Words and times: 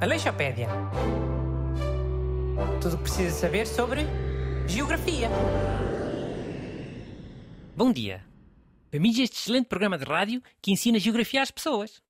Aleixopédia. 0.00 0.68
Tudo 2.80 2.94
o 2.94 2.96
que 2.98 3.02
precisa 3.04 3.30
saber 3.30 3.66
sobre 3.66 4.02
geografia. 4.68 5.28
Bom 7.76 7.92
dia. 7.92 8.24
Bem-vindos 8.90 9.18
a 9.20 9.22
este 9.24 9.36
excelente 9.36 9.66
programa 9.66 9.98
de 9.98 10.04
rádio 10.04 10.42
que 10.62 10.70
ensina 10.70 10.98
geografia 10.98 11.42
às 11.42 11.50
pessoas. 11.50 12.02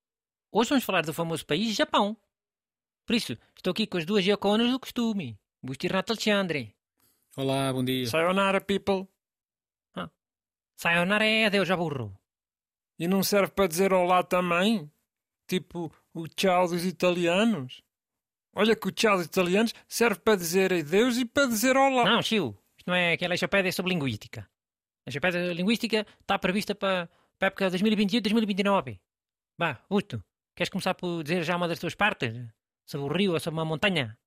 Hoje 0.53 0.71
vamos 0.71 0.85
falar 0.85 1.03
do 1.03 1.13
famoso 1.13 1.45
país 1.47 1.75
Japão. 1.75 2.17
Por 3.07 3.15
isso, 3.15 3.39
estou 3.57 3.71
aqui 3.71 3.87
com 3.87 3.99
as 3.99 4.05
duas 4.05 4.25
geoconas 4.25 4.71
do 4.71 4.81
costume. 4.81 5.39
Busto 5.63 5.87
e 5.87 5.89
Renato 5.89 6.13
Alexandre. 6.13 6.75
Olá, 7.37 7.73
bom 7.73 7.85
dia. 7.85 8.07
Sayonara, 8.07 8.61
people. 8.61 9.09
Sayonara 10.77 11.25
é 11.25 11.47
adeus, 11.47 11.67
já 11.67 11.77
burro. 11.77 12.15
E 12.99 13.07
não 13.07 13.23
serve 13.23 13.53
para 13.53 13.69
dizer 13.69 13.93
olá 13.93 14.23
também? 14.23 14.91
Tipo 15.47 15.93
o 16.15 16.27
tchau 16.27 16.69
dos 16.69 16.85
italianos? 16.85 17.83
Olha 18.55 18.75
que 18.75 18.89
o 18.89 18.91
tchau 18.91 19.17
dos 19.19 19.27
italianos 19.27 19.75
serve 19.87 20.19
para 20.21 20.37
dizer 20.37 20.73
adeus 20.73 21.19
e 21.19 21.25
para 21.27 21.47
dizer 21.47 21.77
olá. 21.77 22.05
Não, 22.05 22.23
Chiu. 22.23 22.57
Isto 22.79 22.89
não 22.89 22.95
é 22.95 23.17
que 23.17 23.25
a 23.25 23.29
Aleixopédia 23.29 23.69
é 23.69 23.73
sobre 23.73 23.93
linguística. 23.93 24.41
A 24.41 25.11
Aleixopédia 25.11 25.53
linguística 25.53 26.07
está 26.21 26.39
prevista 26.39 26.75
para, 26.75 27.09
para 27.39 27.49
a 27.49 27.49
época 27.49 27.71
2028-2029. 27.71 28.99
Vá, 29.59 29.81
Busto, 29.89 30.25
queres 30.55 30.71
começar 30.71 30.95
por 30.95 31.23
dizer 31.23 31.43
já 31.43 31.57
uma 31.57 31.69
das 31.69 31.79
tuas 31.79 31.95
partes? 31.95 32.33
Sobre 32.87 33.07
o 33.07 33.13
rio 33.13 33.33
ou 33.33 33.41
sobre 33.41 33.59
uma 33.59 33.65
montanha? 33.65 34.19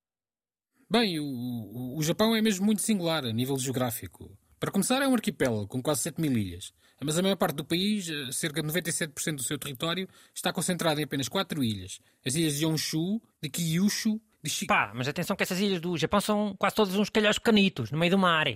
Bem, 0.89 1.19
o, 1.19 1.25
o, 1.25 1.97
o 1.97 2.03
Japão 2.03 2.35
é 2.35 2.41
mesmo 2.41 2.65
muito 2.65 2.81
singular 2.81 3.25
a 3.25 3.31
nível 3.31 3.57
geográfico. 3.57 4.37
Para 4.59 4.71
começar, 4.71 5.01
é 5.01 5.07
um 5.07 5.13
arquipélago 5.13 5.67
com 5.67 5.81
quase 5.81 6.01
7 6.01 6.19
mil 6.19 6.33
ilhas. 6.33 6.73
Mas 7.01 7.17
a 7.17 7.21
maior 7.21 7.37
parte 7.37 7.55
do 7.55 7.63
país, 7.63 8.09
eh, 8.09 8.31
cerca 8.31 8.61
de 8.61 8.67
97% 8.67 9.35
do 9.37 9.43
seu 9.43 9.57
território, 9.57 10.07
está 10.35 10.51
concentrado 10.51 10.99
em 10.99 11.05
apenas 11.05 11.29
4 11.29 11.63
ilhas. 11.63 12.01
As 12.25 12.35
ilhas 12.35 12.57
de 12.57 12.65
Honshu, 12.65 13.21
de 13.41 13.49
Kyushu, 13.49 14.19
de 14.43 14.49
Shi... 14.49 14.65
Pá, 14.65 14.91
mas 14.93 15.07
atenção 15.07 15.35
que 15.35 15.43
essas 15.43 15.59
ilhas 15.61 15.79
do 15.79 15.97
Japão 15.97 16.19
são 16.19 16.55
quase 16.59 16.75
todas 16.75 16.95
uns 16.95 17.09
calhaus 17.09 17.39
pequenitos, 17.39 17.89
no 17.89 17.97
meio 17.97 18.11
do 18.11 18.17
mar. 18.17 18.47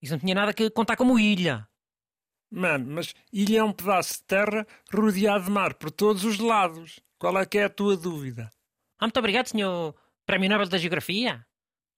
Isso 0.00 0.12
não 0.12 0.18
tinha 0.18 0.34
nada 0.34 0.54
que 0.54 0.70
contar 0.70 0.96
como 0.96 1.18
ilha. 1.18 1.68
Mano, 2.50 2.86
mas 2.88 3.14
ilha 3.30 3.58
é 3.58 3.64
um 3.64 3.72
pedaço 3.72 4.14
de 4.14 4.24
terra 4.24 4.66
rodeado 4.90 5.44
de 5.44 5.50
mar 5.50 5.74
por 5.74 5.90
todos 5.90 6.24
os 6.24 6.38
lados. 6.38 7.00
Qual 7.18 7.38
é 7.38 7.44
que 7.44 7.58
é 7.58 7.64
a 7.64 7.70
tua 7.70 7.96
dúvida? 7.96 8.50
Ah, 8.98 9.06
muito 9.06 9.18
obrigado, 9.18 9.48
senhor 9.48 9.94
Prémio 10.24 10.48
Nobel 10.48 10.68
da 10.68 10.78
Geografia. 10.78 11.44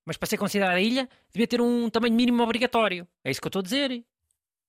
Mas 0.06 0.16
para 0.16 0.28
ser 0.28 0.38
considerada 0.38 0.80
ilha, 0.80 1.08
devia 1.32 1.48
ter 1.48 1.60
um 1.60 1.90
tamanho 1.90 2.14
mínimo 2.14 2.42
obrigatório. 2.42 3.06
É 3.24 3.30
isso 3.30 3.40
que 3.40 3.46
eu 3.46 3.48
estou 3.48 3.60
a 3.60 3.62
dizer. 3.64 4.04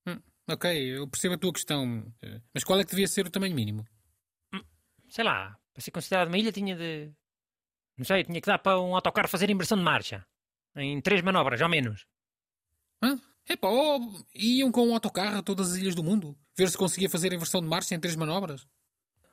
Hum, 0.07 0.19
ok, 0.49 0.97
eu 0.97 1.07
percebo 1.07 1.35
a 1.35 1.38
tua 1.38 1.53
questão. 1.53 2.11
Mas 2.52 2.63
qual 2.63 2.79
é 2.79 2.83
que 2.83 2.89
devia 2.89 3.07
ser 3.07 3.27
o 3.27 3.29
tamanho 3.29 3.53
mínimo? 3.53 3.85
Sei 5.09 5.23
lá, 5.23 5.57
para 5.73 5.81
ser 5.81 5.91
considerada 5.91 6.29
uma 6.29 6.38
ilha 6.38 6.52
tinha 6.52 6.75
de... 6.75 7.11
Não 7.97 8.03
sei, 8.03 8.23
tinha 8.23 8.41
que 8.41 8.47
dar 8.47 8.59
para 8.59 8.79
um 8.81 8.95
autocarro 8.95 9.27
fazer 9.27 9.49
inversão 9.49 9.77
de 9.77 9.83
marcha. 9.83 10.25
Em 10.75 10.99
três 11.02 11.21
manobras, 11.21 11.61
ao 11.61 11.69
menos. 11.69 12.05
Hã? 13.01 13.19
Epá, 13.49 13.69
oh, 13.69 13.99
iam 14.35 14.72
com 14.72 14.88
um 14.88 14.94
autocarro 14.94 15.38
a 15.38 15.44
todas 15.44 15.72
as 15.72 15.77
ilhas 15.77 15.95
do 15.95 16.03
mundo. 16.03 16.38
Ver 16.57 16.69
se 16.69 16.77
conseguia 16.77 17.09
fazer 17.09 17.31
a 17.31 17.35
inversão 17.35 17.61
de 17.61 17.67
marcha 17.67 17.95
em 17.95 17.99
três 17.99 18.16
manobras. 18.16 18.67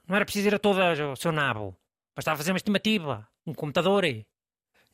Não 0.07 0.15
era 0.15 0.25
preciso 0.25 0.49
ir 0.49 0.55
a 0.55 0.59
todas, 0.59 1.01
o 1.01 1.17
seu 1.17 1.33
nabo. 1.33 1.77
Bastava 2.15 2.37
fazer 2.37 2.53
uma 2.53 2.59
estimativa, 2.59 3.27
um 3.47 3.53
computador. 3.53 4.05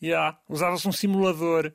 Já, 0.00 0.40
usava-se 0.48 0.88
um 0.88 0.92
simulador. 0.92 1.72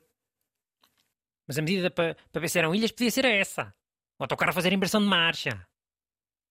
Mas 1.46 1.58
a 1.58 1.62
medida 1.62 1.90
para, 1.90 2.16
para 2.32 2.40
ver 2.40 2.48
se 2.48 2.58
eram 2.58 2.74
ilhas 2.74 2.90
podia 2.90 3.10
ser 3.10 3.24
essa. 3.24 3.74
O 4.18 4.24
autocarro 4.24 4.50
a 4.50 4.54
fazer 4.54 4.72
inversão 4.72 5.00
de 5.00 5.06
marcha. 5.06 5.66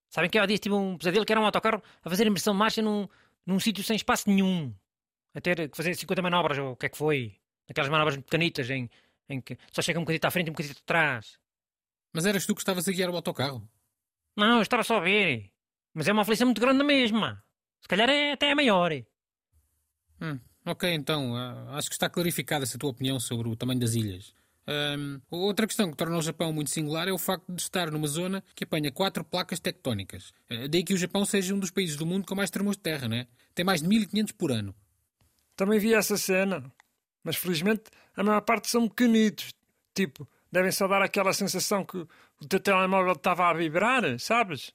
Sabem 0.09 0.29
que 0.29 0.37
há 0.37 0.45
dias 0.45 0.59
tive 0.59 0.75
um 0.75 0.97
pesadelo 0.97 1.25
que 1.25 1.33
era 1.33 1.41
um 1.41 1.45
autocarro 1.45 1.83
a 2.03 2.09
fazer 2.09 2.25
inversão 2.25 2.53
de 2.53 2.59
marcha 2.59 2.81
num, 2.81 3.07
num 3.45 3.59
sítio 3.59 3.83
sem 3.83 3.95
espaço 3.95 4.29
nenhum. 4.29 4.73
A 5.33 5.41
ter 5.41 5.69
que 5.69 5.75
fazer 5.75 5.93
50 5.93 6.21
manobras, 6.21 6.57
ou 6.57 6.71
o 6.71 6.75
que 6.77 6.85
é 6.85 6.89
que 6.89 6.97
foi. 6.97 7.35
Aquelas 7.69 7.89
manobras 7.89 8.15
pequenitas 8.15 8.69
em, 8.69 8.89
em 9.27 9.41
que 9.41 9.57
só 9.71 9.81
chega 9.81 9.99
um 9.99 10.03
bocadinho 10.03 10.25
à 10.25 10.31
frente 10.31 10.47
e 10.47 10.49
um 10.51 10.53
bocadinho 10.53 10.75
atrás. 10.81 11.37
Mas 12.13 12.25
eras 12.25 12.45
tu 12.45 12.55
que 12.55 12.61
estavas 12.61 12.87
a 12.87 12.91
guiar 12.91 13.09
o 13.09 13.15
autocarro. 13.15 13.67
Não, 14.37 14.57
eu 14.57 14.61
estava 14.61 14.83
só 14.83 14.97
a 14.97 15.01
ver. 15.01 15.51
Mas 15.93 16.07
é 16.07 16.13
uma 16.13 16.21
aflição 16.21 16.47
muito 16.47 16.61
grande 16.61 16.77
na 16.77 16.83
mesma. 16.85 17.43
Se 17.81 17.87
calhar 17.87 18.09
é 18.09 18.31
até 18.31 18.51
é 18.51 18.55
maior. 18.55 18.91
Hum, 20.21 20.39
ok, 20.65 20.93
então, 20.93 21.35
ah, 21.35 21.77
acho 21.77 21.89
que 21.89 21.95
está 21.95 22.09
clarificada 22.09 22.63
essa 22.63 22.77
tua 22.77 22.89
opinião 22.89 23.19
sobre 23.19 23.47
o 23.47 23.55
tamanho 23.55 23.79
das 23.79 23.93
ilhas. 23.93 24.33
Ahm, 24.67 25.21
outra 25.29 25.67
questão 25.67 25.91
que 25.91 25.97
torna 25.97 26.17
o 26.17 26.21
Japão 26.21 26.51
muito 26.51 26.71
singular 26.71 27.07
é 27.07 27.11
o 27.11 27.19
facto 27.19 27.53
de 27.53 27.61
estar 27.61 27.91
numa 27.91 28.07
zona 28.07 28.43
que 28.55 28.63
apanha 28.63 28.91
quatro 28.91 29.23
placas 29.23 29.59
tectónicas. 29.59 30.33
Ah, 30.49 30.67
daí 30.67 30.83
que 30.83 30.93
o 30.93 30.97
Japão 30.97 31.25
seja 31.25 31.53
um 31.53 31.59
dos 31.59 31.71
países 31.71 31.95
do 31.95 32.05
mundo 32.05 32.25
com 32.25 32.35
mais 32.35 32.49
tremores 32.49 32.77
de 32.77 32.83
terra, 32.83 33.07
né? 33.07 33.27
Tem 33.53 33.63
mais 33.63 33.81
de 33.81 33.87
1500 33.87 34.33
por 34.33 34.51
ano. 34.51 34.75
Também 35.55 35.79
vi 35.79 35.93
essa 35.93 36.17
cena. 36.17 36.71
Mas 37.23 37.35
felizmente 37.35 37.83
a 38.15 38.23
maior 38.23 38.41
parte 38.41 38.69
são 38.69 38.87
pequenitos. 38.87 39.53
Tipo, 39.93 40.27
devem 40.51 40.71
só 40.71 40.87
dar 40.87 41.01
aquela 41.01 41.33
sensação 41.33 41.85
que 41.85 41.97
o 41.97 42.47
teu 42.47 42.59
telemóvel 42.59 43.13
estava 43.13 43.49
a 43.49 43.53
vibrar, 43.53 44.19
sabes? 44.19 44.73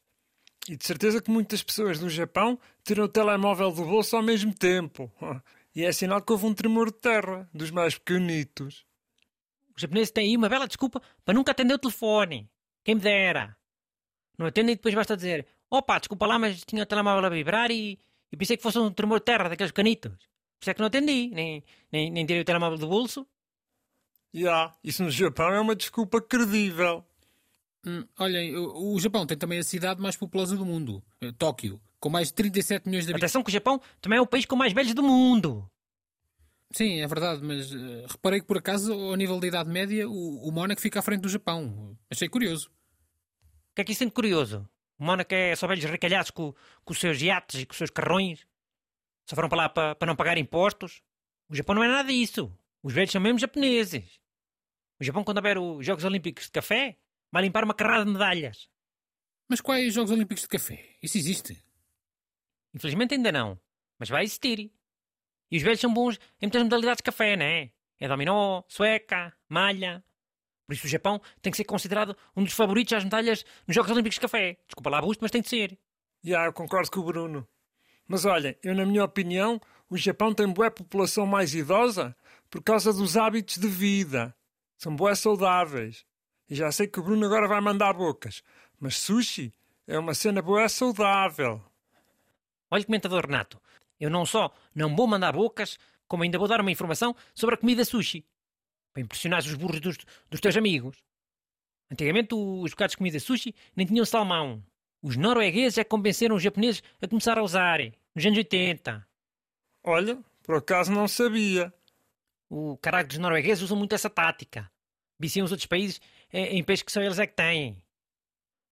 E 0.68 0.76
de 0.76 0.84
certeza 0.84 1.20
que 1.22 1.30
muitas 1.30 1.62
pessoas 1.62 1.98
do 1.98 2.08
Japão 2.08 2.58
tiram 2.84 3.04
o 3.04 3.08
telemóvel 3.08 3.70
do 3.70 3.84
bolso 3.84 4.16
ao 4.16 4.22
mesmo 4.22 4.54
tempo. 4.54 5.10
E 5.74 5.84
é 5.84 5.92
sinal 5.92 6.20
que 6.20 6.32
houve 6.32 6.46
um 6.46 6.54
tremor 6.54 6.90
de 6.90 6.98
terra, 6.98 7.48
dos 7.54 7.70
mais 7.70 7.96
pequenitos. 7.96 8.84
Os 9.76 9.82
japoneses 9.82 10.10
têm 10.10 10.30
aí 10.30 10.36
uma 10.36 10.48
bela 10.48 10.66
desculpa 10.66 11.00
para 11.24 11.34
nunca 11.34 11.52
atender 11.52 11.74
o 11.74 11.78
telefone. 11.78 12.50
Quem 12.84 12.96
me 12.96 13.00
dera. 13.00 13.56
Não 14.36 14.46
atendem 14.46 14.72
e 14.72 14.76
depois 14.76 14.94
basta 14.94 15.16
dizer: 15.16 15.46
opa, 15.70 15.98
desculpa 15.98 16.26
lá, 16.26 16.38
mas 16.38 16.64
tinha 16.64 16.82
o 16.82 16.86
telemóvel 16.86 17.24
a 17.24 17.28
vibrar 17.28 17.70
e, 17.70 17.98
e 18.32 18.36
pensei 18.36 18.56
que 18.56 18.62
fosse 18.62 18.78
um 18.78 18.92
tremor 18.92 19.20
de 19.20 19.26
terra 19.26 19.48
daqueles 19.48 19.72
canitos. 19.72 20.12
Por 20.58 20.64
isso 20.64 20.70
é 20.70 20.74
que 20.74 20.80
não 20.80 20.88
atendi, 20.88 21.28
nem, 21.28 21.64
nem, 21.90 22.10
nem 22.10 22.26
tirei 22.26 22.42
o 22.42 22.44
telemóvel 22.44 22.78
do 22.78 22.88
bolso. 22.88 23.26
Já, 24.32 24.76
isso 24.84 25.02
no 25.02 25.10
Japão 25.10 25.48
é 25.48 25.60
uma 25.60 25.74
desculpa 25.76 26.20
credível. 26.20 27.04
Hum, 27.86 28.06
olhem, 28.18 28.56
o, 28.56 28.94
o 28.94 29.00
Japão 29.00 29.26
tem 29.26 29.38
também 29.38 29.58
a 29.58 29.64
cidade 29.64 30.00
mais 30.00 30.16
populosa 30.16 30.56
do 30.56 30.66
mundo, 30.66 31.02
eh, 31.20 31.32
Tóquio, 31.32 31.80
com 32.00 32.08
mais 32.08 32.28
de 32.28 32.34
37 32.34 32.88
milhões 32.88 33.04
de 33.04 33.12
habitantes. 33.12 33.30
Atenção 33.30 33.42
que 33.42 33.50
o 33.50 33.52
Japão 33.52 33.80
também 34.00 34.18
é 34.18 34.22
o 34.22 34.26
país 34.26 34.46
com 34.46 34.56
mais 34.56 34.72
velhos 34.72 34.94
do 34.94 35.02
mundo. 35.02 35.70
Sim, 36.72 37.00
é 37.00 37.06
verdade, 37.06 37.42
mas 37.42 37.72
eh, 37.72 38.06
reparei 38.08 38.40
que 38.40 38.46
por 38.46 38.58
acaso, 38.58 38.92
ao 38.92 39.16
nível 39.16 39.38
da 39.40 39.46
Idade 39.46 39.68
Média, 39.68 40.08
o, 40.08 40.48
o 40.48 40.52
Mónaco 40.52 40.80
fica 40.80 41.00
à 41.00 41.02
frente 41.02 41.20
do 41.20 41.28
Japão. 41.28 41.96
Achei 42.08 42.28
curioso. 42.28 42.68
O 42.68 43.74
que 43.74 43.82
é 43.82 43.84
que 43.84 43.92
isso 43.92 43.98
tem 43.98 44.08
de 44.08 44.14
curioso? 44.14 44.68
O 44.98 45.04
Mónaco 45.04 45.34
é 45.34 45.54
só 45.56 45.66
velhos 45.66 45.84
recalhados 45.84 46.30
com, 46.30 46.54
com 46.84 46.92
os 46.92 46.98
seus 46.98 47.20
iates 47.20 47.60
e 47.60 47.66
com 47.66 47.72
os 47.72 47.78
seus 47.78 47.90
carrões. 47.90 48.46
Só 49.28 49.34
foram 49.34 49.48
para 49.48 49.58
lá 49.58 49.68
para, 49.68 49.94
para 49.94 50.06
não 50.06 50.16
pagar 50.16 50.38
impostos. 50.38 51.02
O 51.48 51.56
Japão 51.56 51.74
não 51.74 51.82
é 51.82 51.88
nada 51.88 52.08
disso. 52.08 52.52
Os 52.82 52.92
velhos 52.92 53.10
são 53.10 53.20
mesmo 53.20 53.38
japoneses. 53.38 54.20
O 55.00 55.04
Japão, 55.04 55.24
quando 55.24 55.38
houver 55.38 55.58
os 55.58 55.84
Jogos 55.84 56.04
Olímpicos 56.04 56.44
de 56.44 56.50
Café, 56.50 56.98
vai 57.32 57.42
limpar 57.42 57.64
uma 57.64 57.74
carrada 57.74 58.04
de 58.04 58.12
medalhas. 58.12 58.68
Mas 59.48 59.60
quais 59.60 59.94
Jogos 59.94 60.10
Olímpicos 60.10 60.42
de 60.42 60.48
Café? 60.48 60.96
Isso 61.02 61.18
existe? 61.18 61.60
Infelizmente 62.74 63.14
ainda 63.14 63.32
não, 63.32 63.58
mas 63.98 64.08
vai 64.08 64.24
existir. 64.24 64.70
E 65.50 65.56
os 65.56 65.62
velhos 65.62 65.80
são 65.80 65.92
bons 65.92 66.16
em 66.40 66.46
muitas 66.46 66.62
modalidades 66.62 66.98
de 66.98 67.02
café, 67.02 67.36
não 67.36 67.44
é? 67.44 67.70
É 67.98 68.08
dominó, 68.08 68.62
sueca, 68.68 69.32
malha. 69.48 70.04
Por 70.66 70.74
isso 70.74 70.86
o 70.86 70.90
Japão 70.90 71.20
tem 71.42 71.50
que 71.50 71.56
ser 71.56 71.64
considerado 71.64 72.16
um 72.36 72.44
dos 72.44 72.52
favoritos 72.52 72.92
às 72.92 73.02
medalhas 73.02 73.44
nos 73.66 73.74
Jogos 73.74 73.90
Olímpicos 73.90 74.14
de 74.14 74.20
Café. 74.20 74.56
Desculpa 74.66 74.88
lá, 74.88 75.02
Busto, 75.02 75.22
mas 75.22 75.30
tem 75.32 75.42
de 75.42 75.48
ser. 75.48 75.76
Já, 76.22 76.44
eu 76.44 76.52
concordo 76.52 76.90
com 76.90 77.00
o 77.00 77.04
Bruno. 77.04 77.46
Mas 78.06 78.24
olha, 78.24 78.56
eu 78.62 78.74
na 78.74 78.86
minha 78.86 79.04
opinião, 79.04 79.60
o 79.88 79.96
Japão 79.96 80.32
tem 80.32 80.46
boa 80.48 80.70
população 80.70 81.26
mais 81.26 81.54
idosa 81.54 82.16
por 82.48 82.62
causa 82.62 82.92
dos 82.92 83.16
hábitos 83.16 83.58
de 83.58 83.68
vida. 83.68 84.34
São 84.76 84.94
boas 84.94 85.18
saudáveis. 85.18 86.06
E 86.48 86.54
já 86.54 86.70
sei 86.72 86.86
que 86.86 86.98
o 86.98 87.02
Bruno 87.02 87.26
agora 87.26 87.46
vai 87.46 87.60
mandar 87.60 87.92
bocas, 87.92 88.42
mas 88.78 88.96
sushi 88.96 89.52
é 89.86 89.98
uma 89.98 90.14
cena 90.14 90.40
boa 90.40 90.68
saudável. 90.68 91.62
Olha, 92.70 92.84
comentador 92.84 93.26
Renato, 93.26 93.60
eu 93.98 94.08
não 94.08 94.24
só 94.24 94.54
não 94.74 94.94
vou 94.94 95.06
mandar 95.06 95.32
bocas, 95.32 95.78
como 96.06 96.22
ainda 96.22 96.38
vou 96.38 96.48
dar 96.48 96.60
uma 96.60 96.70
informação 96.70 97.14
sobre 97.34 97.54
a 97.54 97.58
comida 97.58 97.84
sushi. 97.84 98.24
Para 98.92 99.02
impressionar 99.02 99.40
os 99.40 99.54
burros 99.54 99.80
dos, 99.80 99.98
dos 100.28 100.40
teus 100.40 100.56
amigos. 100.56 101.02
Antigamente 101.90 102.34
os 102.34 102.70
bocados 102.70 102.92
de 102.92 102.98
comida 102.98 103.18
sushi 103.18 103.54
nem 103.74 103.86
tinham 103.86 104.04
salmão. 104.04 104.64
Os 105.02 105.16
noruegueses 105.16 105.78
é 105.78 105.84
que 105.84 105.90
convenceram 105.90 106.36
os 106.36 106.42
japoneses 106.42 106.82
a 107.00 107.08
começar 107.08 107.38
a 107.38 107.42
usar, 107.42 107.80
nos 108.14 108.24
anos 108.24 108.38
80. 108.38 109.06
Olha, 109.82 110.18
por 110.42 110.56
acaso 110.56 110.92
não 110.92 111.08
sabia. 111.08 111.72
O 112.48 112.76
caralho 112.78 113.08
dos 113.08 113.18
noruegueses 113.18 113.62
usam 113.62 113.76
muito 113.76 113.94
essa 113.94 114.10
tática. 114.10 114.70
Viciam 115.18 115.44
os 115.44 115.52
outros 115.52 115.66
países 115.66 116.00
em, 116.32 116.58
em 116.58 116.64
peixe 116.64 116.84
que 116.84 116.92
só 116.92 117.00
eles 117.00 117.18
é 117.18 117.26
que 117.26 117.34
têm. 117.34 117.82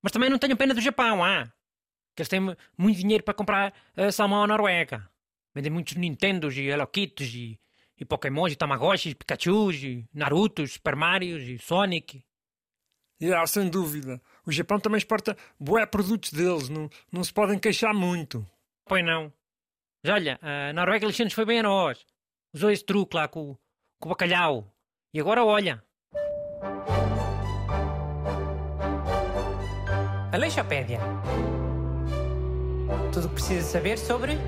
Mas 0.03 0.13
também 0.13 0.31
não 0.31 0.39
tenho 0.39 0.57
pena 0.57 0.75
do 0.75 0.81
Japão, 0.81 1.25
ah? 1.25 1.53
Que 2.19 2.23
eles 2.23 2.29
têm 2.29 2.41
muito 2.77 2.99
dinheiro 2.99 3.23
para 3.23 3.33
comprar 3.33 3.73
uh, 3.97 4.11
salmão 4.11 4.43
à 4.43 4.47
Noruega. 4.49 5.09
Vendem 5.55 5.71
muitos 5.71 5.95
Nintendos 5.95 6.57
e 6.57 6.63
Hello 6.63 6.85
Kitties 6.85 7.33
e, 7.33 7.61
e 7.97 8.05
Pokémons 8.05 8.53
e 8.53 8.57
Tamagotchis, 8.57 9.15
Pikachus 9.15 9.77
e 9.85 10.05
Narutos, 10.13 10.73
Super 10.73 10.97
Marios 10.97 11.45
e 11.45 11.59
Sonic. 11.59 12.25
Já, 13.21 13.47
sem 13.47 13.71
dúvida. 13.71 14.21
o 14.45 14.51
Japão 14.51 14.81
também 14.81 14.99
exporta 14.99 15.37
bué 15.61 15.87
produtos 15.87 16.33
deles, 16.33 16.69
não, 16.69 16.91
não 17.13 17.23
se 17.23 17.33
podem 17.33 17.57
queixar 17.57 17.95
muito. 17.95 18.45
Pois 18.85 19.05
não. 19.05 19.33
Já 20.03 20.15
olha, 20.15 20.41
a 20.43 20.73
Noruega 20.73 21.07
lixou-nos 21.07 21.35
foi 21.35 21.45
bem 21.45 21.61
a 21.61 21.63
nós. 21.63 22.05
Usou 22.53 22.73
esse 22.73 22.85
truque 22.85 23.15
lá 23.15 23.29
com, 23.29 23.57
com 24.01 24.09
o 24.09 24.11
bacalhau. 24.11 24.67
E 25.15 25.21
agora 25.21 25.45
olha. 25.45 25.85
Aleixopédia. 30.33 30.99
Tudo 33.13 33.27
o 33.27 33.29
que 33.29 33.35
precisa 33.35 33.67
saber 33.67 33.99
sobre 33.99 34.39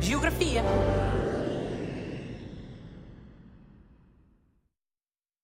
geografia. 0.00 0.62